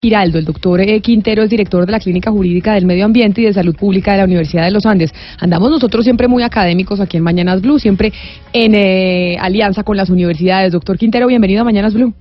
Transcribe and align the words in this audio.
Giraldo, 0.00 0.38
el 0.38 0.44
doctor 0.44 0.80
eh, 0.80 1.00
Quintero 1.00 1.42
es 1.42 1.50
director 1.50 1.84
de 1.84 1.90
la 1.90 1.98
Clínica 1.98 2.30
Jurídica 2.30 2.74
del 2.74 2.86
Medio 2.86 3.04
Ambiente 3.04 3.40
y 3.40 3.46
de 3.46 3.52
Salud 3.52 3.74
Pública 3.74 4.12
de 4.12 4.18
la 4.18 4.26
Universidad 4.26 4.62
de 4.62 4.70
los 4.70 4.86
Andes. 4.86 5.12
Andamos 5.40 5.72
nosotros 5.72 6.04
siempre 6.04 6.28
muy 6.28 6.44
académicos 6.44 7.00
aquí 7.00 7.16
en 7.16 7.24
Mañanas 7.24 7.60
Blue, 7.60 7.80
siempre 7.80 8.12
en 8.52 8.76
eh, 8.76 9.36
alianza 9.40 9.82
con 9.82 9.96
las 9.96 10.08
universidades. 10.08 10.72
Doctor 10.72 10.98
Quintero, 10.98 11.26
bienvenido 11.26 11.62
a 11.62 11.64
Mañanas 11.64 11.94
Blue. 11.94 12.14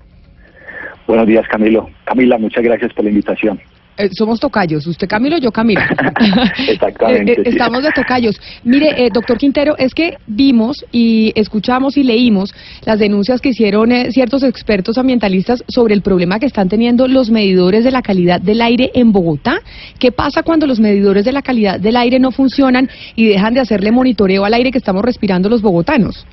Buenos 1.05 1.27
días, 1.27 1.47
Camilo. 1.47 1.87
Camila, 2.03 2.39
muchas 2.39 2.63
gracias 2.63 2.91
por 2.93 3.03
la 3.03 3.11
invitación. 3.11 3.59
Eh, 3.97 4.09
somos 4.11 4.39
tocayos, 4.39 4.85
usted 4.85 5.07
Camilo, 5.07 5.37
yo 5.37 5.51
Camilo. 5.51 5.81
Exactamente, 6.67 7.31
Eh, 7.31 7.35
eh, 7.39 7.41
sí. 7.43 7.49
Estamos 7.49 7.83
de 7.83 7.91
tocayos. 7.91 8.39
Mire, 8.63 9.05
eh, 9.05 9.09
doctor 9.11 9.37
Quintero, 9.37 9.75
es 9.77 9.93
que 9.93 10.17
vimos 10.27 10.85
y 10.91 11.31
escuchamos 11.35 11.97
y 11.97 12.03
leímos 12.03 12.53
las 12.85 12.99
denuncias 12.99 13.41
que 13.41 13.49
hicieron 13.49 13.91
eh, 13.91 14.11
ciertos 14.11 14.43
expertos 14.43 14.97
ambientalistas 14.97 15.63
sobre 15.67 15.95
el 15.95 16.01
problema 16.01 16.39
que 16.39 16.45
están 16.45 16.69
teniendo 16.69 17.07
los 17.07 17.31
medidores 17.31 17.83
de 17.83 17.91
la 17.91 18.03
calidad 18.03 18.39
del 18.39 18.61
aire 18.61 18.91
en 18.93 19.11
Bogotá. 19.11 19.61
¿Qué 19.99 20.11
pasa 20.11 20.43
cuando 20.43 20.67
los 20.67 20.79
medidores 20.79 21.25
de 21.25 21.31
la 21.31 21.41
calidad 21.41 21.79
del 21.79 21.95
aire 21.95 22.19
no 22.19 22.31
funcionan 22.31 22.89
y 23.15 23.25
dejan 23.27 23.55
de 23.55 23.61
hacerle 23.61 23.91
monitoreo 23.91 24.45
al 24.45 24.53
aire 24.53 24.71
que 24.71 24.77
estamos 24.77 25.03
respirando 25.03 25.49
los 25.49 25.61
bogotanos? 25.63 26.25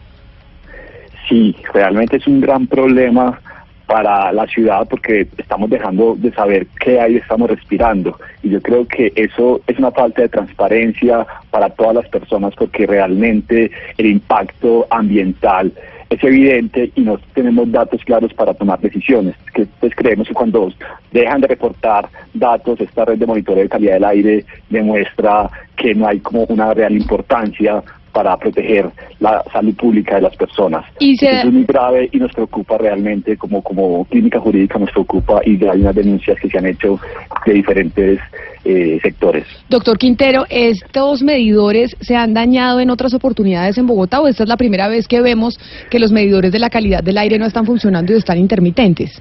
Sí, 1.29 1.57
realmente 1.73 2.19
es 2.19 2.27
un 2.27 2.41
gran 2.41 2.67
problema 2.67 3.41
para 3.87 4.33
la 4.33 4.47
ciudad 4.47 4.87
porque 4.89 5.27
estamos 5.37 5.69
dejando 5.69 6.15
de 6.17 6.33
saber 6.33 6.67
qué 6.81 7.01
aire 7.01 7.19
estamos 7.19 7.51
respirando 7.51 8.19
y 8.43 8.51
yo 8.51 8.61
creo 8.63 8.87
que 8.87 9.13
eso 9.15 9.61
es 9.67 9.79
una 9.79 9.91
falta 9.91 10.23
de 10.23 10.29
transparencia 10.29 11.27
para 11.51 11.69
todas 11.71 11.95
las 11.95 12.09
personas 12.09 12.55
porque 12.57 12.87
realmente 12.87 13.71
el 13.99 14.07
impacto 14.07 14.87
ambiental 14.91 15.73
es 16.11 16.23
evidente 16.23 16.91
y 16.95 17.01
no 17.01 17.19
tenemos 17.35 17.71
datos 17.71 18.03
claros 18.05 18.33
para 18.35 18.55
tomar 18.55 18.79
decisiones. 18.81 19.35
Que, 19.53 19.67
pues 19.81 19.95
creemos 19.95 20.29
que 20.29 20.35
cuando 20.35 20.73
dejan 21.13 21.41
de 21.41 21.49
reportar 21.49 22.09
datos, 22.33 22.81
esta 22.81 23.05
red 23.05 23.19
de 23.19 23.27
monitoreo 23.27 23.65
de 23.65 23.69
calidad 23.69 23.95
del 23.95 24.05
aire 24.05 24.45
demuestra 24.71 25.51
que 25.77 25.95
no 25.95 26.07
hay 26.07 26.21
como 26.21 26.45
una 26.45 26.73
real 26.73 26.93
importancia 26.93 27.83
para 28.15 28.37
proteger 28.39 28.89
la 29.21 29.43
salud 29.53 29.75
pública 29.75 30.15
de 30.15 30.23
las 30.23 30.37
personas. 30.37 30.87
Y 31.01 31.17
se- 31.17 31.29
Eso 31.31 31.49
es 31.49 31.53
muy 31.53 31.65
grave 31.65 32.09
y 32.13 32.19
nos 32.19 32.33
preocupa 32.33 32.79
realmente 32.79 33.37
como, 33.37 33.61
como 33.61 34.05
clínica 34.07 34.39
jurídica 34.41 34.79
nos 34.79 34.91
preocupa 34.93 35.41
y 35.45 35.63
hay 35.67 35.81
unas 35.81 35.95
denuncias 35.97 36.39
que 36.41 36.49
se 36.49 36.57
han 36.57 36.67
hecho 36.67 36.99
de 37.45 37.53
diferentes 37.53 38.21
eh, 38.65 38.99
sectores. 39.03 39.45
Doctor 39.69 39.99
Quintero, 39.99 40.45
¿estos 40.49 41.23
medidores 41.23 41.95
se 42.01 42.17
han 42.17 42.33
dañado 42.33 42.81
en 42.81 42.89
otras 42.89 43.13
oportunidades 43.13 43.77
en 43.77 43.87
Bogotá 43.87 44.21
o 44.23 44.29
esta 44.29 44.45
es 44.45 44.49
la 44.49 44.57
primera 44.57 44.89
vez 44.89 45.07
que 45.07 45.21
vemos 45.21 45.59
que 45.91 45.99
los 45.99 46.13
medidores 46.13 46.53
de 46.53 46.59
la 46.61 46.71
calidad 46.71 47.03
del 47.03 47.19
aire 47.19 47.39
no 47.39 47.45
están 47.47 47.67
funcionando 47.67 48.13
y 48.13 48.17
están 48.17 48.39
intermitentes? 48.39 49.21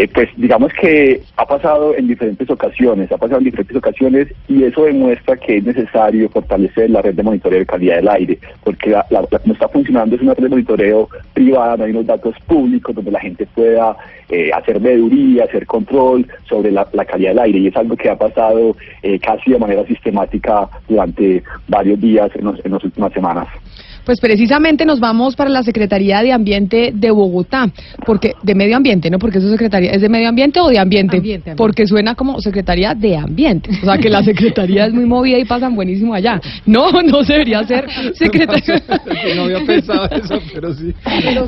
Eh, 0.00 0.08
pues 0.14 0.30
digamos 0.36 0.72
que 0.80 1.20
ha 1.36 1.44
pasado 1.44 1.94
en 1.94 2.06
diferentes 2.08 2.48
ocasiones, 2.48 3.12
ha 3.12 3.18
pasado 3.18 3.36
en 3.40 3.44
diferentes 3.44 3.76
ocasiones 3.76 4.28
y 4.48 4.62
eso 4.64 4.84
demuestra 4.84 5.36
que 5.36 5.58
es 5.58 5.64
necesario 5.64 6.30
fortalecer 6.30 6.88
la 6.88 7.02
red 7.02 7.14
de 7.14 7.22
monitoreo 7.22 7.58
de 7.58 7.66
calidad 7.66 7.96
del 7.96 8.08
aire, 8.08 8.38
porque 8.64 8.88
la, 8.88 9.04
como 9.42 9.52
está 9.52 9.68
funcionando 9.68 10.16
es 10.16 10.22
una 10.22 10.32
red 10.32 10.44
de 10.44 10.48
monitoreo 10.48 11.06
privada, 11.34 11.76
no 11.76 11.84
hay 11.84 11.90
unos 11.90 12.06
datos 12.06 12.34
públicos 12.46 12.94
donde 12.94 13.10
la 13.10 13.20
gente 13.20 13.44
pueda 13.54 13.94
eh, 14.30 14.50
hacer 14.54 14.80
veeduría, 14.80 15.44
hacer 15.44 15.66
control 15.66 16.26
sobre 16.48 16.70
la, 16.70 16.88
la 16.94 17.04
calidad 17.04 17.32
del 17.32 17.40
aire 17.40 17.58
y 17.58 17.66
es 17.66 17.76
algo 17.76 17.94
que 17.94 18.08
ha 18.08 18.16
pasado 18.16 18.74
eh, 19.02 19.18
casi 19.18 19.50
de 19.50 19.58
manera 19.58 19.84
sistemática 19.84 20.66
durante 20.88 21.42
varios 21.68 22.00
días 22.00 22.30
en, 22.36 22.44
los- 22.46 22.64
en 22.64 22.72
las 22.72 22.82
últimas 22.84 23.12
semanas. 23.12 23.48
Pues 24.10 24.18
precisamente 24.18 24.84
nos 24.84 24.98
vamos 24.98 25.36
para 25.36 25.48
la 25.50 25.62
Secretaría 25.62 26.20
de 26.20 26.32
Ambiente 26.32 26.90
de 26.92 27.12
Bogotá, 27.12 27.70
porque 28.04 28.32
de 28.42 28.56
Medio 28.56 28.76
Ambiente, 28.76 29.08
¿no? 29.08 29.20
Porque 29.20 29.38
eso 29.38 29.48
Secretaría 29.48 29.92
es 29.92 30.00
de 30.00 30.08
Medio 30.08 30.28
Ambiente 30.28 30.58
o 30.58 30.66
de 30.68 30.80
Ambiente, 30.80 31.18
Ambiente, 31.18 31.50
ambiente. 31.52 31.56
porque 31.56 31.86
suena 31.86 32.16
como 32.16 32.40
Secretaría 32.40 32.92
de 32.92 33.16
Ambiente, 33.16 33.70
o 33.80 33.84
sea 33.84 33.98
que 33.98 34.08
la 34.10 34.24
Secretaría 34.24 34.86
es 34.86 34.92
muy 34.92 35.06
movida 35.06 35.38
y 35.38 35.44
pasan 35.44 35.76
buenísimo 35.76 36.12
allá. 36.12 36.40
No, 36.66 36.90
no 37.02 37.22
se 37.22 37.34
debería 37.34 37.62
ser 37.62 37.86
Secretaría. 38.14 38.82
No 39.36 39.42
había 39.44 39.64
pensado 39.64 40.08
eso, 40.10 40.40
pero 40.52 40.74
sí. 40.74 40.92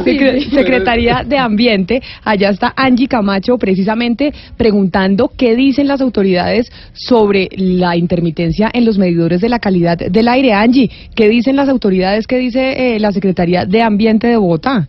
Secre- 0.04 0.48
Secretaría 0.50 1.24
de 1.26 1.38
Ambiente, 1.38 2.00
allá 2.22 2.50
está 2.50 2.72
Angie 2.76 3.08
Camacho 3.08 3.58
precisamente 3.58 4.32
preguntando 4.56 5.32
qué 5.36 5.56
dicen 5.56 5.88
las 5.88 6.00
autoridades 6.00 6.70
sobre 6.92 7.48
la 7.56 7.96
intermitencia 7.96 8.70
en 8.72 8.84
los 8.84 8.98
medidores 8.98 9.40
de 9.40 9.48
la 9.48 9.58
calidad 9.58 9.98
del 9.98 10.28
aire. 10.28 10.52
Angie, 10.52 10.88
¿qué 11.16 11.28
dicen 11.28 11.56
las 11.56 11.68
autoridades? 11.68 12.28
¿Qué 12.28 12.38
dice 12.52 12.94
eh, 12.94 13.00
la 13.00 13.12
Secretaría 13.12 13.64
de 13.64 13.82
Ambiente 13.82 14.26
de 14.26 14.36
Bogotá? 14.36 14.86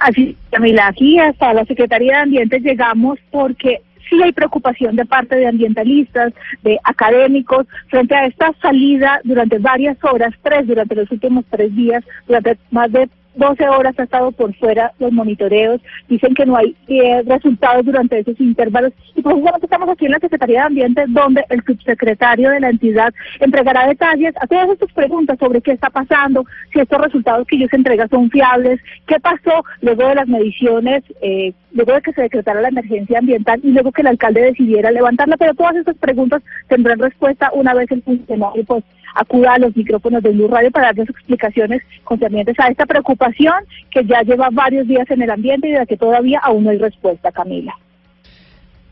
Así, 0.00 0.36
Camila, 0.50 0.88
aquí 0.88 1.18
hasta 1.18 1.52
la 1.52 1.64
Secretaría 1.64 2.16
de 2.16 2.22
Ambiente 2.22 2.60
llegamos 2.60 3.18
porque 3.30 3.82
sí 4.08 4.22
hay 4.22 4.32
preocupación 4.32 4.96
de 4.96 5.04
parte 5.04 5.36
de 5.36 5.46
ambientalistas, 5.48 6.32
de 6.62 6.78
académicos, 6.84 7.66
frente 7.88 8.14
a 8.14 8.26
esta 8.26 8.52
salida 8.62 9.20
durante 9.24 9.58
varias 9.58 9.96
horas, 10.04 10.32
tres 10.42 10.66
durante 10.66 10.94
los 10.94 11.10
últimos 11.10 11.44
tres 11.50 11.74
días, 11.74 12.04
durante 12.26 12.56
más 12.70 12.90
de 12.92 13.08
12 13.36 13.68
horas 13.68 13.94
ha 13.98 14.02
estado 14.02 14.32
por 14.32 14.54
fuera 14.56 14.92
los 14.98 15.12
monitoreos, 15.12 15.80
dicen 16.08 16.34
que 16.34 16.46
no 16.46 16.56
hay 16.56 16.74
eh, 16.88 17.22
resultados 17.26 17.84
durante 17.84 18.18
esos 18.18 18.38
intervalos. 18.40 18.92
Y 19.14 19.22
precisamente 19.22 19.66
estamos 19.66 19.88
aquí 19.88 20.06
en 20.06 20.12
la 20.12 20.18
Secretaría 20.18 20.60
de 20.60 20.66
Ambiente 20.66 21.04
donde 21.08 21.44
el 21.48 21.62
subsecretario 21.64 22.50
de 22.50 22.60
la 22.60 22.70
entidad 22.70 23.12
entregará 23.40 23.86
detalles 23.86 24.34
a 24.40 24.46
todas 24.46 24.70
estas 24.70 24.92
preguntas 24.92 25.38
sobre 25.38 25.60
qué 25.60 25.72
está 25.72 25.90
pasando, 25.90 26.44
si 26.72 26.80
estos 26.80 27.00
resultados 27.00 27.46
que 27.46 27.56
ellos 27.56 27.72
entregan 27.72 28.08
son 28.08 28.30
fiables, 28.30 28.80
qué 29.06 29.20
pasó 29.20 29.64
luego 29.80 30.08
de 30.08 30.14
las 30.14 30.28
mediciones, 30.28 31.02
eh, 31.20 31.52
luego 31.72 31.92
de 31.92 32.02
que 32.02 32.12
se 32.12 32.22
decretara 32.22 32.60
la 32.60 32.68
emergencia 32.68 33.18
ambiental 33.18 33.60
y 33.62 33.70
luego 33.70 33.92
que 33.92 34.02
el 34.02 34.08
alcalde 34.08 34.42
decidiera 34.42 34.90
levantarla, 34.90 35.36
pero 35.36 35.54
todas 35.54 35.76
estas 35.76 35.96
preguntas 35.96 36.42
tendrán 36.68 36.98
respuesta 36.98 37.50
una 37.52 37.74
vez 37.74 37.90
el 37.90 38.02
funcionario 38.02 38.64
pues 38.64 38.84
acuda 39.16 39.54
a 39.54 39.58
los 39.58 39.74
micrófonos 39.74 40.22
de 40.22 40.30
Blue 40.30 40.48
Radio 40.48 40.70
para 40.70 40.88
darles 40.88 41.08
explicaciones 41.08 41.82
concernientes 42.04 42.54
a 42.60 42.68
esta 42.68 42.86
preocupación 42.86 43.54
que 43.90 44.04
ya 44.04 44.22
lleva 44.22 44.50
varios 44.52 44.86
días 44.86 45.10
en 45.10 45.22
el 45.22 45.30
ambiente 45.30 45.68
y 45.68 45.72
de 45.72 45.78
la 45.78 45.86
que 45.86 45.96
todavía 45.96 46.38
aún 46.42 46.64
no 46.64 46.70
hay 46.70 46.78
respuesta, 46.78 47.32
Camila. 47.32 47.74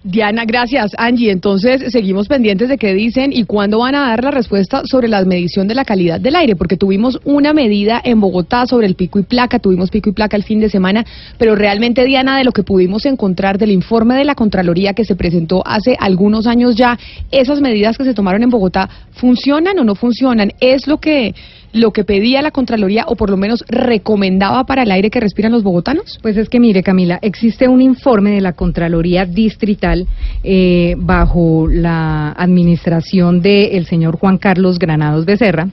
Diana, 0.07 0.45
gracias. 0.45 0.93
Angie, 0.99 1.31
entonces 1.31 1.91
seguimos 1.91 2.29
pendientes 2.29 2.69
de 2.69 2.77
qué 2.77 2.93
dicen 2.93 3.33
y 3.33 3.45
cuándo 3.45 3.79
van 3.79 3.95
a 3.95 4.09
dar 4.09 4.23
la 4.23 4.31
respuesta 4.31 4.83
sobre 4.85 5.09
la 5.09 5.25
medición 5.25 5.67
de 5.67 5.75
la 5.75 5.87
calidad 5.87 6.21
del 6.21 6.37
aire, 6.37 6.57
porque 6.57 6.77
tuvimos 6.77 7.19
una 7.25 7.55
medida 7.55 8.03
en 8.05 8.21
Bogotá 8.21 8.67
sobre 8.67 8.87
el 8.87 8.97
pico 8.97 9.19
y 9.19 9.23
placa, 9.23 9.61
tuvimos 9.61 9.91
pico 9.91 10.11
y 10.11 10.13
placa 10.13 10.37
el 10.37 10.43
fin 10.43 10.61
de 10.61 10.69
semana, 10.69 11.07
pero 11.39 11.57
realmente, 11.57 12.05
Diana, 12.05 12.37
de 12.37 12.45
lo 12.45 12.53
que 12.53 12.63
pudimos 12.63 13.07
encontrar 13.07 13.57
del 13.57 13.71
informe 13.71 14.15
de 14.15 14.27
la 14.27 14.35
Contraloría 14.35 14.93
que 14.93 15.07
se 15.07 15.17
presentó 15.17 15.67
hace 15.67 15.97
algunos 15.99 16.47
años 16.47 16.77
ya, 16.77 16.99
esas 17.31 17.63
medidas 17.63 17.97
que 17.97 18.05
se 18.05 18.13
tomaron 18.13 18.43
en 18.43 18.51
Bogotá, 18.51 18.91
¿funcionan 19.13 19.79
o 19.79 19.85
no 19.85 19.95
funcionan? 19.95 20.53
¿Es 20.61 20.87
lo 20.87 20.99
que, 20.99 21.35
lo 21.75 21.91
que 21.91 22.05
pedía 22.05 22.41
la 22.41 22.53
Contraloría 22.53 23.05
o 23.09 23.17
por 23.17 23.29
lo 23.29 23.37
menos 23.37 23.65
recomendaba 23.69 24.65
para 24.65 24.85
el 24.85 24.91
aire 24.93 25.11
que 25.11 25.21
respiran 25.21 25.53
los 25.53 25.63
bogotanos? 25.63 26.19
Pues 26.23 26.37
es 26.37 26.49
que 26.49 26.61
mire, 26.61 26.83
Camila, 26.83 27.19
existe 27.21 27.69
un 27.69 27.83
informe 27.83 28.31
de 28.31 28.41
la 28.41 28.53
Contraloría 28.53 29.27
Distrital 29.27 30.07
eh, 30.43 30.95
bajo 30.97 31.67
la 31.69 32.31
administración 32.31 33.43
del 33.43 33.87
señor 33.87 34.17
Juan 34.17 34.39
Carlos 34.39 34.79
Granados 34.79 35.27
Becerra, 35.27 35.69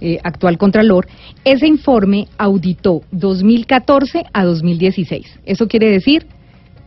eh, 0.00 0.18
actual 0.24 0.58
Contralor. 0.58 1.06
Ese 1.44 1.68
informe 1.68 2.26
auditó 2.36 3.02
2014 3.12 4.24
a 4.32 4.44
2016. 4.44 5.38
Eso 5.46 5.68
quiere 5.68 5.88
decir 5.88 6.26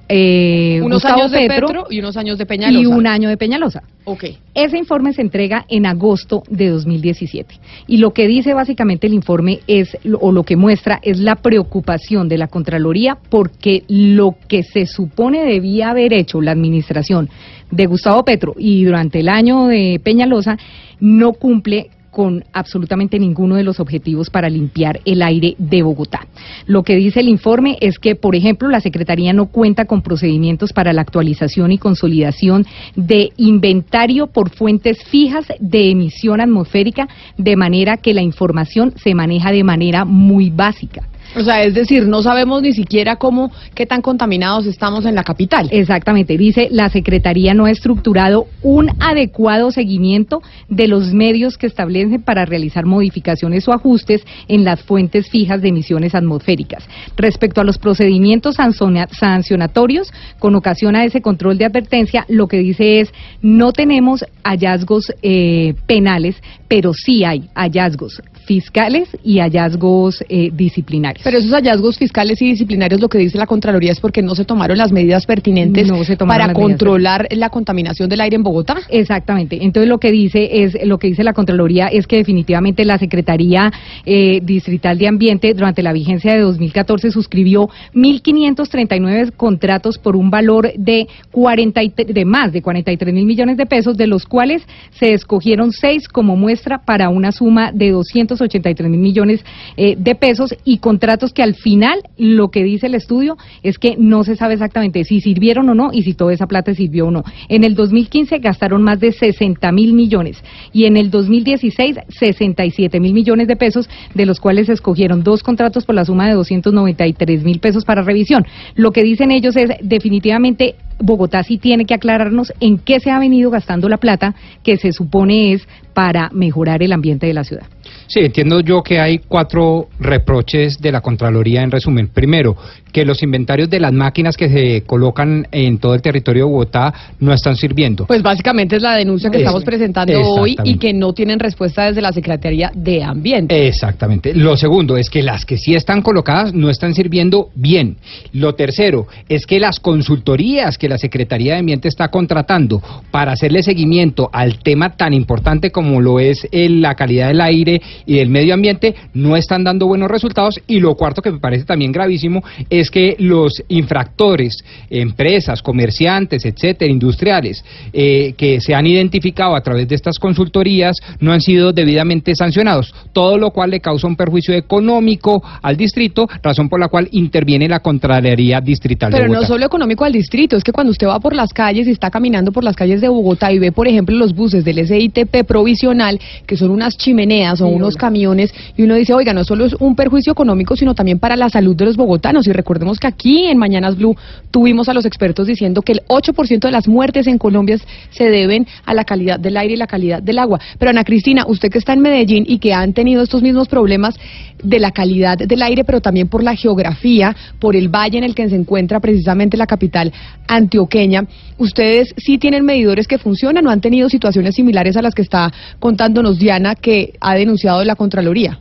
eh, 0.09 0.56
Unos 0.87 1.03
Gustavo 1.03 1.21
años 1.21 1.31
de 1.31 1.47
Petro, 1.47 1.67
Petro 1.67 1.87
y 1.89 1.99
unos 1.99 2.17
años 2.17 2.37
de 2.37 2.45
Peñalosa. 2.45 2.81
y 2.81 2.85
un 2.85 3.07
año 3.07 3.29
de 3.29 3.37
Peñalosa. 3.37 3.83
Ok. 4.05 4.25
Ese 4.53 4.77
informe 4.77 5.13
se 5.13 5.21
entrega 5.21 5.65
en 5.69 5.85
agosto 5.85 6.43
de 6.49 6.69
2017 6.69 7.55
y 7.87 7.97
lo 7.97 8.11
que 8.11 8.27
dice 8.27 8.53
básicamente 8.53 9.07
el 9.07 9.13
informe 9.13 9.59
es 9.67 9.97
o 10.19 10.31
lo 10.31 10.43
que 10.43 10.55
muestra 10.55 10.99
es 11.03 11.19
la 11.19 11.35
preocupación 11.35 12.27
de 12.27 12.37
la 12.37 12.47
Contraloría 12.47 13.17
porque 13.29 13.83
lo 13.87 14.35
que 14.47 14.63
se 14.63 14.85
supone 14.85 15.43
debía 15.45 15.89
haber 15.89 16.13
hecho 16.13 16.41
la 16.41 16.51
administración 16.51 17.29
de 17.71 17.85
Gustavo 17.85 18.23
Petro 18.23 18.55
y 18.57 18.83
durante 18.85 19.19
el 19.19 19.29
año 19.29 19.67
de 19.67 19.99
Peñalosa 20.03 20.57
no 20.99 21.33
cumple 21.33 21.89
con 22.17 22.43
absolutamente 22.51 23.19
ninguno 23.19 23.57
de 23.57 23.63
los 23.63 23.79
objetivos 23.79 24.31
para 24.31 24.49
limpiar 24.49 25.01
el 25.05 25.21
aire 25.21 25.53
de 25.59 25.83
Bogotá. 25.83 26.25
Lo 26.65 26.81
que 26.81 26.95
dice 26.95 27.19
el 27.19 27.29
informe 27.29 27.77
es 27.79 27.99
que, 27.99 28.15
por 28.15 28.35
ejemplo, 28.35 28.69
la 28.69 28.81
Secretaría 28.81 29.33
no 29.33 29.51
cuenta 29.51 29.85
con 29.85 30.01
procedimientos 30.01 30.73
para 30.73 30.93
la 30.93 31.01
actualización 31.01 31.71
y 31.73 31.77
consolidación 31.77 32.65
de 32.95 33.29
inventario 33.37 34.25
por 34.25 34.49
fuentes 34.49 34.97
fijas 35.03 35.45
de 35.59 35.91
emisión 35.91 36.41
atmosférica, 36.41 37.07
de 37.37 37.55
manera 37.55 37.97
que 37.97 38.15
la 38.15 38.23
información 38.23 38.95
se 38.95 39.13
maneja 39.13 39.51
de 39.51 39.63
manera 39.63 40.03
muy 40.03 40.49
básica. 40.49 41.03
O 41.35 41.41
sea, 41.41 41.61
es 41.63 41.73
decir, 41.73 42.07
no 42.07 42.21
sabemos 42.21 42.61
ni 42.61 42.73
siquiera 42.73 43.17
cómo, 43.17 43.51
qué 43.75 43.85
tan 43.85 44.01
contaminados 44.01 44.65
estamos 44.65 45.05
en 45.05 45.15
la 45.15 45.23
capital. 45.23 45.67
Exactamente, 45.71 46.37
dice 46.37 46.67
la 46.71 46.89
Secretaría 46.89 47.53
no 47.53 47.65
ha 47.65 47.71
estructurado 47.71 48.47
un 48.61 48.91
adecuado 48.99 49.71
seguimiento 49.71 50.41
de 50.69 50.87
los 50.87 51.13
medios 51.13 51.57
que 51.57 51.67
establecen 51.67 52.21
para 52.21 52.45
realizar 52.45 52.85
modificaciones 52.85 53.67
o 53.67 53.73
ajustes 53.73 54.25
en 54.47 54.63
las 54.63 54.81
fuentes 54.81 55.29
fijas 55.29 55.61
de 55.61 55.69
emisiones 55.69 56.15
atmosféricas. 56.15 56.87
Respecto 57.15 57.61
a 57.61 57.63
los 57.63 57.77
procedimientos 57.77 58.55
sancionatorios, 58.55 60.11
con 60.39 60.55
ocasión 60.55 60.95
a 60.95 61.05
ese 61.05 61.21
control 61.21 61.57
de 61.57 61.65
advertencia, 61.65 62.25
lo 62.29 62.47
que 62.47 62.57
dice 62.57 62.99
es 62.99 63.13
no 63.41 63.73
tenemos 63.73 64.25
hallazgos 64.43 65.13
eh, 65.21 65.75
penales, 65.85 66.35
pero 66.67 66.93
sí 66.93 67.23
hay 67.23 67.49
hallazgos 67.55 68.21
fiscales 68.45 69.09
y 69.23 69.39
hallazgos 69.39 70.23
eh, 70.29 70.51
disciplinarios. 70.53 71.21
Pero 71.23 71.37
esos 71.37 71.51
hallazgos 71.51 71.97
fiscales 71.97 72.41
y 72.41 72.51
disciplinarios 72.51 73.01
lo 73.01 73.09
que 73.09 73.17
dice 73.17 73.37
la 73.37 73.45
Contraloría 73.45 73.91
es 73.91 73.99
porque 73.99 74.21
no 74.21 74.35
se 74.35 74.45
tomaron 74.45 74.77
las 74.77 74.91
medidas 74.93 75.25
pertinentes 75.25 75.89
para 76.19 76.53
controlar 76.53 77.27
la 77.31 77.49
contaminación 77.49 78.07
del 78.07 78.21
aire 78.21 78.37
en 78.37 78.43
Bogotá. 78.43 78.77
Exactamente. 78.89 79.59
Entonces 79.61 79.89
lo 79.89 79.97
que 79.97 80.11
dice 80.11 80.63
es 80.63 80.77
lo 80.85 80.97
que 80.97 81.07
dice 81.07 81.25
la 81.25 81.33
Contraloría 81.33 81.87
es 81.87 82.07
que 82.07 82.17
definitivamente 82.17 82.85
la 82.85 82.97
Secretaría 82.97 83.71
eh, 84.05 84.39
Distrital 84.41 84.97
de 84.97 85.07
Ambiente 85.07 85.53
durante 85.53 85.83
la 85.83 85.91
vigencia 85.91 86.33
de 86.33 86.39
2014 86.39 87.11
suscribió 87.11 87.69
1.539 87.93 89.33
contratos 89.35 89.97
por 89.97 90.15
un 90.15 90.29
valor 90.29 90.71
de 90.77 91.07
40 91.31 91.81
de 92.07 92.25
más 92.25 92.53
de 92.53 92.61
43 92.61 93.13
mil 93.13 93.25
millones 93.25 93.57
de 93.57 93.65
pesos, 93.65 93.97
de 93.97 94.07
los 94.07 94.25
cuales 94.25 94.63
se 94.91 95.13
escogieron 95.13 95.73
seis 95.73 96.07
como 96.07 96.37
muestra 96.37 96.56
para 96.85 97.09
una 97.09 97.31
suma 97.31 97.71
de 97.71 97.91
200 97.91 98.39
83 98.39 98.89
mil 98.89 98.99
millones 98.99 99.43
eh, 99.75 99.95
de 99.97 100.15
pesos 100.15 100.55
y 100.63 100.79
contratos 100.79 101.33
que 101.33 101.43
al 101.43 101.55
final 101.55 101.99
lo 102.17 102.49
que 102.49 102.63
dice 102.63 102.87
el 102.87 102.95
estudio 102.95 103.37
es 103.63 103.77
que 103.77 103.95
no 103.97 104.23
se 104.23 104.35
sabe 104.35 104.53
exactamente 104.53 105.03
si 105.03 105.21
sirvieron 105.21 105.69
o 105.69 105.75
no 105.75 105.89
y 105.93 106.03
si 106.03 106.13
toda 106.13 106.33
esa 106.33 106.47
plata 106.47 106.73
sirvió 106.73 107.07
o 107.07 107.11
no. 107.11 107.23
En 107.49 107.63
el 107.63 107.75
2015 107.75 108.39
gastaron 108.39 108.83
más 108.83 108.99
de 108.99 109.11
60 109.11 109.71
mil 109.71 109.93
millones 109.93 110.43
y 110.73 110.85
en 110.85 110.97
el 110.97 111.09
2016 111.11 111.97
67 112.09 112.99
mil 112.99 113.13
millones 113.13 113.47
de 113.47 113.55
pesos, 113.55 113.89
de 114.13 114.25
los 114.25 114.39
cuales 114.39 114.67
se 114.67 114.73
escogieron 114.73 115.23
dos 115.23 115.43
contratos 115.43 115.85
por 115.85 115.95
la 115.95 116.05
suma 116.05 116.27
de 116.27 116.33
293 116.33 117.43
mil 117.43 117.59
pesos 117.59 117.85
para 117.85 118.01
revisión. 118.01 118.45
Lo 118.75 118.91
que 118.91 119.03
dicen 119.03 119.31
ellos 119.31 119.55
es 119.55 119.71
definitivamente 119.81 120.75
Bogotá 120.99 121.43
sí 121.43 121.57
tiene 121.57 121.85
que 121.85 121.93
aclararnos 121.93 122.53
en 122.59 122.77
qué 122.77 122.99
se 122.99 123.11
ha 123.11 123.19
venido 123.19 123.49
gastando 123.49 123.89
la 123.89 123.97
plata 123.97 124.35
que 124.63 124.77
se 124.77 124.91
supone 124.91 125.53
es 125.53 125.67
para 125.93 126.29
mejorar 126.31 126.81
el 126.83 126.91
ambiente 126.91 127.27
de 127.27 127.33
la 127.33 127.43
ciudad. 127.43 127.67
Sí, 128.07 128.21
entiendo 128.21 128.61
yo 128.61 128.81
que 128.83 128.99
hay 128.99 129.19
cuatro 129.19 129.89
reproches 129.99 130.79
de 130.79 130.91
la 130.91 131.01
Contraloría 131.01 131.61
en 131.61 131.71
resumen. 131.71 132.07
Primero, 132.07 132.55
que 132.91 133.05
los 133.05 133.21
inventarios 133.21 133.69
de 133.69 133.79
las 133.79 133.93
máquinas 133.93 134.37
que 134.37 134.49
se 134.49 134.83
colocan 134.85 135.47
en 135.51 135.77
todo 135.77 135.93
el 135.93 136.01
territorio 136.01 136.45
de 136.45 136.51
Bogotá 136.51 136.93
no 137.19 137.33
están 137.33 137.55
sirviendo. 137.55 138.05
Pues 138.05 138.21
básicamente 138.21 138.77
es 138.77 138.81
la 138.81 138.95
denuncia 138.95 139.29
que 139.29 139.39
estamos 139.39 139.63
presentando 139.63 140.19
hoy 140.19 140.55
y 140.63 140.77
que 140.77 140.93
no 140.93 141.13
tienen 141.13 141.39
respuesta 141.39 141.85
desde 141.85 142.01
la 142.01 142.13
Secretaría 142.13 142.71
de 142.73 143.03
Ambiente. 143.03 143.67
Exactamente. 143.67 144.33
Lo 144.33 144.57
segundo 144.57 144.97
es 144.97 145.09
que 145.09 145.21
las 145.21 145.45
que 145.45 145.57
sí 145.57 145.75
están 145.75 146.01
colocadas 146.01 146.53
no 146.53 146.69
están 146.69 146.93
sirviendo 146.93 147.49
bien. 147.55 147.97
Lo 148.33 148.55
tercero 148.55 149.07
es 149.29 149.45
que 149.45 149.59
las 149.59 149.79
consultorías 149.79 150.77
que 150.77 150.89
la 150.89 150.97
Secretaría 150.97 151.53
de 151.53 151.59
Ambiente 151.59 151.87
está 151.87 152.07
contratando 152.07 152.81
para 153.11 153.33
hacerle 153.33 153.63
seguimiento 153.63 154.29
al 154.31 154.59
tema 154.59 154.95
tan 154.95 155.13
importante 155.13 155.71
como 155.71 156.01
lo 156.01 156.19
es 156.19 156.47
la 156.51 156.95
calidad 156.95 157.27
del 157.27 157.41
aire 157.41 157.76
y 158.05 158.15
del 158.15 158.29
medio 158.29 158.53
ambiente 158.53 158.95
no 159.13 159.35
están 159.35 159.63
dando 159.63 159.87
buenos 159.87 160.09
resultados. 160.09 160.59
Y 160.67 160.79
lo 160.79 160.95
cuarto 160.95 161.21
que 161.21 161.31
me 161.31 161.39
parece 161.39 161.65
también 161.65 161.91
gravísimo 161.91 162.43
es 162.69 162.91
que 162.91 163.15
los 163.19 163.63
infractores, 163.67 164.63
empresas, 164.89 165.61
comerciantes, 165.61 166.45
etcétera, 166.45 166.91
industriales, 166.91 167.63
eh, 167.93 168.33
que 168.37 168.61
se 168.61 168.73
han 168.73 168.87
identificado 168.87 169.55
a 169.55 169.61
través 169.61 169.87
de 169.87 169.95
estas 169.95 170.19
consultorías 170.19 170.97
no 171.19 171.31
han 171.31 171.41
sido 171.41 171.71
debidamente 171.71 172.35
sancionados, 172.35 172.93
todo 173.13 173.37
lo 173.37 173.51
cual 173.51 173.71
le 173.71 173.79
causa 173.79 174.07
un 174.07 174.15
perjuicio 174.15 174.53
económico 174.53 175.43
al 175.61 175.77
distrito, 175.77 176.27
razón 176.41 176.69
por 176.69 176.79
la 176.79 176.87
cual 176.87 177.07
interviene 177.11 177.67
la 177.67 177.79
Contraloría 177.79 178.61
Distrital 178.61 179.11
Pero 179.11 179.23
de 179.23 179.29
Bogotá. 179.29 179.41
no 179.41 179.47
solo 179.47 179.65
económico 179.65 180.05
al 180.05 180.13
distrito, 180.13 180.57
es 180.57 180.63
que 180.63 180.71
cuando 180.71 180.91
usted 180.91 181.07
va 181.07 181.19
por 181.19 181.35
las 181.35 181.53
calles 181.53 181.87
y 181.87 181.91
está 181.91 182.09
caminando 182.09 182.51
por 182.51 182.63
las 182.63 182.75
calles 182.75 183.01
de 183.01 183.09
Bogotá 183.09 183.51
y 183.51 183.59
ve, 183.59 183.71
por 183.71 183.87
ejemplo, 183.87 184.15
los 184.15 184.33
buses 184.33 184.63
del 184.63 184.85
SITP 184.87 185.43
provisional, 185.47 186.19
que 186.45 186.57
son 186.57 186.71
unas 186.71 186.97
chimeneas 186.97 187.61
o 187.61 187.66
unos 187.67 187.95
camiones, 187.95 188.53
y 188.75 188.83
uno 188.83 188.95
dice, 188.95 189.13
oiga, 189.13 189.33
no 189.33 189.43
solo 189.43 189.65
es 189.65 189.73
un 189.79 189.95
perjuicio 189.95 190.31
económico, 190.31 190.75
sino 190.75 190.95
también 190.95 191.19
para 191.19 191.35
la 191.35 191.49
salud 191.49 191.75
de 191.75 191.85
los 191.85 191.97
bogotanos. 191.97 192.47
Y 192.47 192.51
recordemos 192.51 192.99
que 192.99 193.07
aquí 193.07 193.45
en 193.45 193.57
Mañanas 193.57 193.97
Blue 193.97 194.15
tuvimos 194.51 194.89
a 194.89 194.93
los 194.93 195.05
expertos 195.05 195.47
diciendo 195.47 195.81
que 195.81 195.93
el 195.93 196.01
8% 196.07 196.59
de 196.59 196.71
las 196.71 196.87
muertes 196.87 197.27
en 197.27 197.37
Colombia 197.37 197.77
se 198.09 198.29
deben 198.29 198.67
a 198.85 198.93
la 198.93 199.03
calidad 199.03 199.39
del 199.39 199.57
aire 199.57 199.73
y 199.73 199.77
la 199.77 199.87
calidad 199.87 200.21
del 200.21 200.39
agua. 200.39 200.59
Pero 200.77 200.91
Ana 200.91 201.03
Cristina, 201.03 201.45
usted 201.47 201.69
que 201.69 201.77
está 201.77 201.93
en 201.93 202.01
Medellín 202.01 202.45
y 202.47 202.59
que 202.59 202.73
han 202.73 202.93
tenido 202.93 203.23
estos 203.23 203.41
mismos 203.41 203.67
problemas 203.67 204.15
de 204.63 204.79
la 204.79 204.91
calidad 204.91 205.37
del 205.37 205.61
aire, 205.61 205.83
pero 205.83 206.01
también 206.01 206.27
por 206.27 206.43
la 206.43 206.55
geografía, 206.55 207.35
por 207.59 207.75
el 207.75 207.89
valle 207.89 208.17
en 208.17 208.23
el 208.23 208.35
que 208.35 208.49
se 208.49 208.55
encuentra 208.55 208.99
precisamente 208.99 209.57
la 209.57 209.67
capital 209.67 210.11
antioqueña, 210.47 211.25
¿ustedes 211.57 212.13
sí 212.17 212.37
tienen 212.37 212.65
medidores 212.65 213.07
que 213.07 213.17
funcionan 213.17 213.67
o 213.67 213.69
han 213.69 213.81
tenido 213.81 214.09
situaciones 214.09 214.55
similares 214.55 214.97
a 214.97 215.01
las 215.01 215.13
que 215.13 215.21
está 215.21 215.51
contándonos 215.79 216.39
Diana 216.39 216.75
que 216.75 217.13
ha 217.19 217.35
denunciado 217.35 217.56
la 217.63 217.95
Contraloría? 217.95 218.59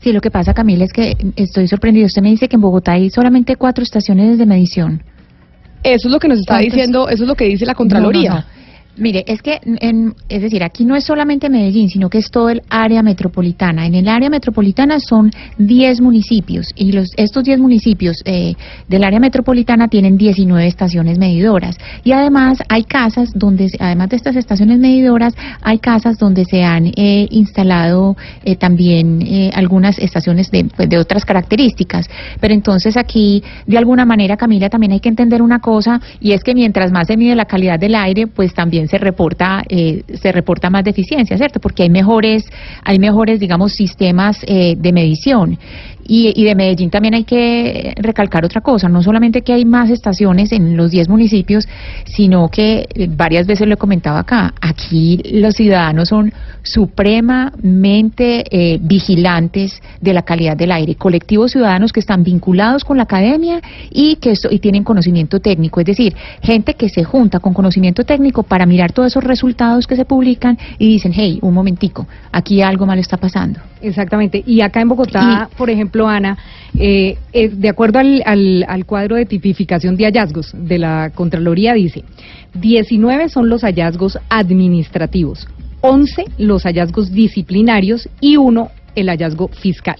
Sí, 0.00 0.12
lo 0.12 0.20
que 0.20 0.30
pasa, 0.30 0.54
Camila, 0.54 0.84
es 0.84 0.92
que 0.92 1.16
estoy 1.36 1.68
sorprendido. 1.68 2.06
Usted 2.06 2.22
me 2.22 2.30
dice 2.30 2.48
que 2.48 2.56
en 2.56 2.62
Bogotá 2.62 2.92
hay 2.92 3.10
solamente 3.10 3.56
cuatro 3.56 3.82
estaciones 3.84 4.38
de 4.38 4.46
medición. 4.46 5.02
Eso 5.82 6.08
es 6.08 6.12
lo 6.12 6.18
que 6.18 6.28
nos 6.28 6.40
está 6.40 6.58
diciendo, 6.58 7.08
eso 7.08 7.22
es 7.24 7.28
lo 7.28 7.34
que 7.34 7.44
dice 7.44 7.66
la 7.66 7.74
Contraloría. 7.74 8.46
Mire, 8.96 9.24
es 9.26 9.40
que, 9.40 9.60
en, 9.62 10.14
es 10.28 10.42
decir, 10.42 10.62
aquí 10.62 10.84
no 10.84 10.96
es 10.96 11.04
solamente 11.04 11.48
Medellín, 11.48 11.88
sino 11.88 12.10
que 12.10 12.18
es 12.18 12.30
todo 12.30 12.50
el 12.50 12.62
área 12.68 13.02
metropolitana. 13.02 13.86
En 13.86 13.94
el 13.94 14.08
área 14.08 14.28
metropolitana 14.28 14.98
son 15.00 15.30
10 15.58 16.00
municipios 16.00 16.66
y 16.74 16.92
los, 16.92 17.08
estos 17.16 17.44
10 17.44 17.60
municipios 17.60 18.20
eh, 18.24 18.54
del 18.88 19.04
área 19.04 19.20
metropolitana 19.20 19.88
tienen 19.88 20.16
19 20.16 20.66
estaciones 20.66 21.18
medidoras. 21.18 21.78
Y 22.04 22.12
además 22.12 22.58
hay 22.68 22.84
casas 22.84 23.30
donde, 23.34 23.70
además 23.78 24.10
de 24.10 24.16
estas 24.16 24.36
estaciones 24.36 24.78
medidoras, 24.78 25.34
hay 25.62 25.78
casas 25.78 26.18
donde 26.18 26.44
se 26.44 26.62
han 26.62 26.86
eh, 26.96 27.26
instalado 27.30 28.16
eh, 28.44 28.56
también 28.56 29.22
eh, 29.22 29.50
algunas 29.54 29.98
estaciones 29.98 30.50
de, 30.50 30.64
pues, 30.64 30.88
de 30.88 30.98
otras 30.98 31.24
características. 31.24 32.06
Pero 32.40 32.54
entonces 32.54 32.96
aquí, 32.96 33.42
de 33.66 33.78
alguna 33.78 34.04
manera, 34.04 34.36
Camila, 34.36 34.68
también 34.68 34.92
hay 34.92 35.00
que 35.00 35.08
entender 35.08 35.42
una 35.42 35.60
cosa 35.60 36.00
y 36.20 36.32
es 36.32 36.42
que 36.42 36.54
mientras 36.54 36.92
más 36.92 37.06
se 37.06 37.16
mide 37.16 37.34
la 37.34 37.44
calidad 37.44 37.78
del 37.78 37.94
aire, 37.94 38.26
pues 38.26 38.52
también 38.54 38.79
se 38.88 38.98
reporta 38.98 39.62
eh, 39.68 40.02
se 40.20 40.32
reporta 40.32 40.70
más 40.70 40.84
deficiencia, 40.84 41.36
¿cierto? 41.36 41.60
Porque 41.60 41.82
hay 41.82 41.90
mejores 41.90 42.44
hay 42.82 42.98
mejores 42.98 43.40
digamos 43.40 43.72
sistemas 43.72 44.38
eh, 44.46 44.76
de 44.76 44.92
medición 44.92 45.58
y, 46.12 46.42
de 46.42 46.56
Medellín 46.56 46.90
también 46.90 47.14
hay 47.14 47.22
que 47.22 47.94
recalcar 47.96 48.44
otra 48.44 48.60
cosa, 48.62 48.88
no 48.88 49.00
solamente 49.00 49.42
que 49.42 49.52
hay 49.52 49.64
más 49.64 49.90
estaciones 49.90 50.50
en 50.50 50.76
los 50.76 50.90
10 50.90 51.08
municipios, 51.08 51.68
sino 52.04 52.48
que 52.48 52.88
eh, 52.92 53.08
varias 53.08 53.46
veces 53.46 53.68
lo 53.68 53.74
he 53.74 53.76
comentado 53.76 54.18
acá, 54.18 54.52
aquí 54.60 55.22
los 55.32 55.54
ciudadanos 55.54 56.08
son 56.08 56.32
supremamente 56.62 58.44
eh, 58.50 58.78
vigilantes 58.82 59.80
de 60.00 60.12
la 60.12 60.22
calidad 60.22 60.56
del 60.56 60.72
aire, 60.72 60.96
colectivos 60.96 61.52
ciudadanos 61.52 61.92
que 61.92 62.00
están 62.00 62.24
vinculados 62.24 62.84
con 62.84 62.96
la 62.96 63.04
academia 63.04 63.60
y 63.90 64.16
que 64.16 64.34
y 64.50 64.58
tienen 64.58 64.82
conocimiento 64.82 65.38
técnico, 65.38 65.78
es 65.78 65.86
decir, 65.86 66.16
gente 66.42 66.74
que 66.74 66.88
se 66.88 67.04
junta 67.04 67.38
con 67.38 67.54
conocimiento 67.54 68.02
técnico 68.02 68.42
para 68.42 68.66
mirar 68.66 68.90
todos 68.90 69.12
esos 69.12 69.22
resultados 69.22 69.86
que 69.86 69.94
se 69.94 70.04
publican 70.04 70.58
y 70.76 70.88
dicen, 70.88 71.12
hey, 71.14 71.38
un 71.40 71.54
momentico, 71.54 72.08
aquí 72.32 72.62
algo 72.62 72.84
malo 72.84 73.00
está 73.00 73.16
pasando. 73.16 73.60
Exactamente, 73.82 74.42
y 74.46 74.60
acá 74.60 74.80
en 74.82 74.88
Bogotá, 74.88 75.48
por 75.56 75.70
ejemplo, 75.70 76.06
Ana, 76.06 76.36
eh, 76.78 77.16
de 77.32 77.68
acuerdo 77.68 77.98
al, 77.98 78.22
al, 78.26 78.64
al, 78.68 78.84
cuadro 78.84 79.16
de 79.16 79.24
tipificación 79.24 79.96
de 79.96 80.04
hallazgos 80.04 80.52
de 80.54 80.78
la 80.78 81.10
Contraloría, 81.14 81.72
dice, 81.72 82.04
19 82.54 83.30
son 83.30 83.48
los 83.48 83.62
hallazgos 83.62 84.18
administrativos, 84.28 85.48
11 85.80 86.24
los 86.38 86.64
hallazgos 86.64 87.10
disciplinarios 87.10 88.08
y 88.20 88.36
uno 88.36 88.68
el 88.94 89.08
hallazgo 89.08 89.48
fiscal. 89.48 89.96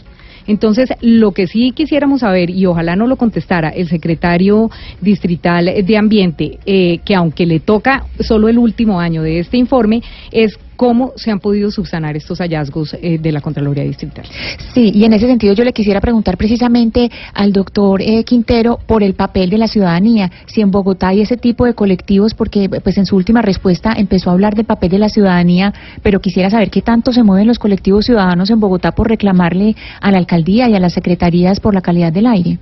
Entonces, 0.46 0.90
lo 1.00 1.32
que 1.32 1.46
sí 1.46 1.72
quisiéramos 1.72 2.20
saber, 2.20 2.50
y 2.50 2.66
ojalá 2.66 2.96
no 2.96 3.06
lo 3.06 3.16
contestara 3.16 3.68
el 3.68 3.88
secretario 3.88 4.70
distrital 5.00 5.70
de 5.84 5.96
Ambiente, 5.96 6.58
eh, 6.66 6.98
que 7.04 7.14
aunque 7.14 7.46
le 7.46 7.60
toca 7.60 8.06
solo 8.20 8.48
el 8.48 8.58
último 8.58 9.00
año 9.00 9.22
de 9.22 9.38
este 9.38 9.58
informe, 9.58 10.02
es 10.32 10.58
¿Cómo 10.80 11.12
se 11.14 11.30
han 11.30 11.40
podido 11.40 11.70
subsanar 11.70 12.16
estos 12.16 12.38
hallazgos 12.38 12.94
eh, 12.94 13.18
de 13.18 13.32
la 13.32 13.42
Contraloría 13.42 13.84
Distrital? 13.84 14.24
Sí, 14.72 14.90
y 14.94 15.04
en 15.04 15.12
ese 15.12 15.26
sentido 15.26 15.52
yo 15.52 15.62
le 15.62 15.74
quisiera 15.74 16.00
preguntar 16.00 16.38
precisamente 16.38 17.10
al 17.34 17.52
doctor 17.52 18.00
eh, 18.00 18.24
Quintero 18.24 18.78
por 18.86 19.02
el 19.02 19.12
papel 19.12 19.50
de 19.50 19.58
la 19.58 19.68
ciudadanía, 19.68 20.30
si 20.46 20.62
en 20.62 20.70
Bogotá 20.70 21.08
hay 21.08 21.20
ese 21.20 21.36
tipo 21.36 21.66
de 21.66 21.74
colectivos, 21.74 22.32
porque 22.32 22.70
pues 22.82 22.96
en 22.96 23.04
su 23.04 23.14
última 23.14 23.42
respuesta 23.42 23.92
empezó 23.94 24.30
a 24.30 24.32
hablar 24.32 24.54
del 24.54 24.64
papel 24.64 24.88
de 24.88 25.00
la 25.00 25.10
ciudadanía, 25.10 25.74
pero 26.02 26.20
quisiera 26.20 26.48
saber 26.48 26.70
qué 26.70 26.80
tanto 26.80 27.12
se 27.12 27.24
mueven 27.24 27.46
los 27.46 27.58
colectivos 27.58 28.06
ciudadanos 28.06 28.48
en 28.48 28.58
Bogotá 28.58 28.92
por 28.92 29.06
reclamarle 29.06 29.76
a 30.00 30.10
la 30.10 30.16
alcaldía 30.16 30.66
y 30.70 30.76
a 30.76 30.80
las 30.80 30.94
secretarías 30.94 31.60
por 31.60 31.74
la 31.74 31.82
calidad 31.82 32.10
del 32.10 32.26
aire. 32.26 32.58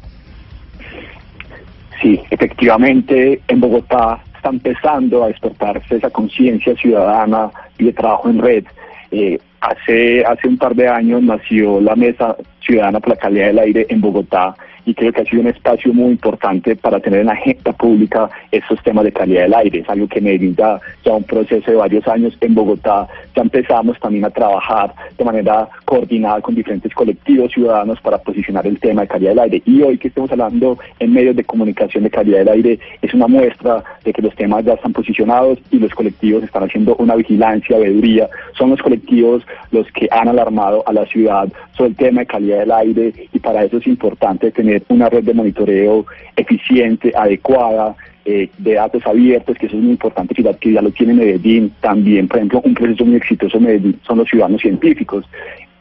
Sí, 2.03 2.19
efectivamente 2.31 3.43
en 3.47 3.61
Bogotá 3.61 4.25
está 4.49 4.71
empezando 4.71 5.25
a 5.25 5.28
despertarse 5.28 5.97
esa 5.97 6.11
conciencia 6.11 6.75
ciudadana 6.76 7.50
y 7.78 7.85
de 7.85 7.93
trabajo 7.93 8.28
en 8.28 8.38
red. 8.38 8.64
Eh, 9.11 9.38
hace, 9.61 10.25
hace 10.25 10.49
un 10.49 10.59
par 10.59 10.75
de 10.75 10.88
años 10.88 11.23
nació 11.23 11.81
la 11.81 11.97
Mesa 11.97 12.37
Ciudadana 12.61 13.00
por 13.00 13.11
la 13.11 13.17
Calidad 13.17 13.47
del 13.47 13.59
Aire 13.59 13.87
en 13.88 14.00
Bogotá 14.00 14.55
y 14.88 14.95
creo 14.95 15.12
que 15.12 15.21
ha 15.21 15.25
sido 15.27 15.43
un 15.43 15.49
espacio 15.49 15.93
muy 15.93 16.12
importante 16.12 16.75
para 16.75 16.99
tener 16.99 17.21
en 17.21 17.27
la 17.27 17.35
agenda 17.35 17.73
pública 17.73 18.31
estos 18.50 18.83
temas 18.83 19.05
de 19.05 19.12
calidad 19.12 19.43
del 19.43 19.53
aire. 19.53 19.81
Es 19.81 19.91
algo 19.91 20.09
que 20.09 20.19
Medellín 20.19 20.57
ya, 20.57 20.81
ya 21.05 21.12
un 21.12 21.25
proceso 21.25 21.71
de 21.71 21.77
varios 21.77 22.09
años. 22.09 22.35
En 22.41 22.55
Bogotá 22.55 23.07
ya 23.37 23.43
empezamos 23.43 24.00
también 24.00 24.25
a 24.25 24.31
trabajar 24.31 24.95
de 25.19 25.25
manera 25.27 25.69
coordinada 25.85 26.41
con 26.41 26.55
diferentes 26.55 26.95
colectivos 26.95 27.53
ciudadanos 27.53 28.00
para 28.00 28.17
posicionar 28.17 28.67
el 28.67 28.81
tema 28.81 29.03
de 29.03 29.09
calidad 29.09 29.33
del 29.33 29.41
aire. 29.41 29.62
Y 29.67 29.83
hoy 29.83 29.99
que 29.99 30.09
estemos 30.09 30.33
hablando 30.33 30.79
en 31.00 31.12
medios 31.12 31.37
de 31.37 31.45
comunicación 31.45 32.05
de 32.05 32.11
calidad 32.11 32.38
del 32.38 32.49
aire 32.49 32.79
es 33.03 33.12
una 33.12 33.27
muestra 33.27 33.85
de 34.05 34.12
que 34.15 34.23
los 34.23 34.35
temas 34.37 34.65
ya 34.65 34.73
están 34.73 34.95
posicionados 34.95 35.59
y 35.71 35.81
los 35.81 35.93
colectivos 35.93 36.45
están 36.45 36.62
haciendo 36.62 36.97
una 36.97 37.15
vigilancia, 37.15 37.77
veeduría. 37.77 38.31
Son 38.57 38.71
los 38.71 38.81
colectivos 38.81 39.43
los 39.71 39.87
que 39.93 40.09
han 40.11 40.28
alarmado 40.28 40.83
a 40.87 40.93
la 40.93 41.07
ciudad 41.07 41.49
sobre 41.76 41.90
el 41.90 41.97
tema 41.97 42.21
de 42.21 42.26
calidad 42.26 42.59
del 42.61 42.73
aire 42.73 43.12
y 43.33 43.38
para 43.38 43.64
eso 43.64 43.78
es 43.78 43.87
importante 43.87 44.50
tener 44.50 44.83
una 44.88 45.09
red 45.09 45.25
de 45.25 45.35
monitoreo 45.35 46.07
eficiente, 46.37 47.12
adecuada, 47.14 47.97
eh, 48.31 48.50
de 48.59 48.75
datos 48.75 49.07
abiertos, 49.07 49.57
que 49.57 49.64
eso 49.64 49.76
es 49.76 49.83
muy 49.83 49.93
importante, 49.93 50.35
ya, 50.43 50.52
que 50.52 50.73
ya 50.73 50.83
lo 50.83 50.90
tiene 50.90 51.14
Medellín. 51.14 51.73
También, 51.81 52.28
por 52.28 52.37
ejemplo, 52.37 52.61
un 52.62 52.75
proceso 52.75 53.07
muy 53.07 53.17
exitoso 53.17 53.57
en 53.57 53.64
Medellín 53.64 54.00
son 54.07 54.19
los 54.19 54.28
ciudadanos 54.28 54.61
científicos. 54.61 55.25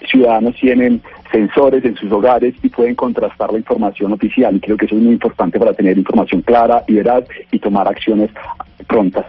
Ciudadanos 0.09 0.55
tienen 0.55 1.01
sensores 1.29 1.83
en 1.83 1.97
sus 1.97 2.09
hogares 2.09 2.55
y 2.63 2.69
pueden 2.69 2.95
contrastar 2.95 3.51
la 3.51 3.57
información 3.57 4.13
oficial. 4.13 4.55
Y 4.55 4.59
creo 4.61 4.77
que 4.77 4.85
eso 4.85 4.95
es 4.95 5.01
muy 5.01 5.13
importante 5.13 5.59
para 5.59 5.73
tener 5.73 5.97
información 5.97 6.41
clara 6.41 6.83
y 6.87 6.93
veraz 6.93 7.25
y 7.51 7.59
tomar 7.59 7.85
acciones 7.85 8.29
prontas. 8.87 9.25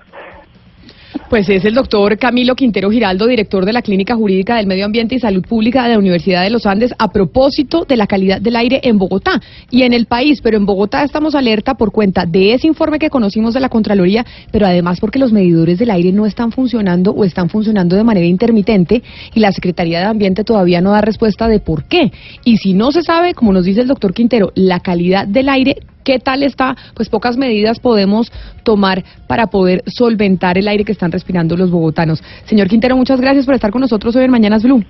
Pues 1.28 1.46
es 1.50 1.62
el 1.66 1.74
doctor 1.74 2.16
Camilo 2.16 2.56
Quintero 2.56 2.90
Giraldo, 2.90 3.26
director 3.26 3.66
de 3.66 3.74
la 3.74 3.82
Clínica 3.82 4.16
Jurídica 4.16 4.56
del 4.56 4.66
Medio 4.66 4.86
Ambiente 4.86 5.14
y 5.14 5.18
Salud 5.18 5.44
Pública 5.46 5.82
de 5.82 5.90
la 5.90 5.98
Universidad 5.98 6.42
de 6.42 6.48
los 6.48 6.64
Andes, 6.64 6.94
a 6.98 7.12
propósito 7.12 7.84
de 7.86 7.98
la 7.98 8.06
calidad 8.06 8.40
del 8.40 8.56
aire 8.56 8.80
en 8.82 8.96
Bogotá 8.96 9.38
y 9.70 9.82
en 9.82 9.92
el 9.92 10.06
país. 10.06 10.40
Pero 10.40 10.56
en 10.56 10.64
Bogotá 10.64 11.04
estamos 11.04 11.34
alerta 11.34 11.74
por 11.74 11.92
cuenta 11.92 12.24
de 12.24 12.54
ese 12.54 12.66
informe 12.66 12.98
que 12.98 13.10
conocimos 13.10 13.52
de 13.52 13.60
la 13.60 13.68
Contraloría, 13.68 14.24
pero 14.50 14.64
además 14.64 15.00
porque 15.00 15.18
los 15.18 15.30
medidores 15.30 15.78
del 15.78 15.90
aire 15.90 16.12
no 16.12 16.24
están 16.24 16.50
funcionando 16.50 17.10
o 17.10 17.26
están 17.26 17.50
funcionando 17.50 17.94
de 17.94 18.04
manera 18.04 18.26
intermitente 18.26 19.02
y 19.34 19.40
la 19.40 19.52
Secretaría 19.52 19.98
de 19.98 20.06
Ambiente 20.06 20.44
todavía 20.44 20.80
no 20.80 20.92
da 20.92 21.02
respuesta 21.02 21.46
de 21.46 21.60
por 21.60 21.84
qué. 21.84 22.10
Y 22.42 22.56
si 22.56 22.72
no 22.72 22.90
se 22.90 23.02
sabe, 23.02 23.34
como 23.34 23.52
nos 23.52 23.66
dice 23.66 23.82
el 23.82 23.88
doctor 23.88 24.14
Quintero, 24.14 24.50
la 24.54 24.80
calidad 24.80 25.26
del 25.28 25.50
aire 25.50 25.76
¿Qué 26.04 26.18
tal 26.18 26.42
está? 26.42 26.76
Pues 26.94 27.08
pocas 27.08 27.36
medidas 27.36 27.80
podemos 27.80 28.32
tomar 28.62 29.04
para 29.26 29.48
poder 29.48 29.82
solventar 29.86 30.58
el 30.58 30.68
aire 30.68 30.84
que 30.84 30.92
están 30.92 31.12
respirando 31.12 31.56
los 31.56 31.70
bogotanos. 31.70 32.22
Señor 32.44 32.68
Quintero, 32.68 32.96
muchas 32.96 33.20
gracias 33.20 33.46
por 33.46 33.54
estar 33.54 33.70
con 33.70 33.80
nosotros 33.80 34.16
hoy 34.16 34.24
en 34.24 34.30
Mañanas 34.30 34.62
Blue. 34.62 34.84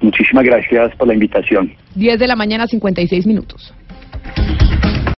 Muchísimas 0.00 0.44
gracias 0.44 0.94
por 0.96 1.08
la 1.08 1.14
invitación. 1.14 1.72
10 1.94 2.18
de 2.18 2.26
la 2.26 2.36
mañana, 2.36 2.66
56 2.66 3.26
minutos. 3.26 3.74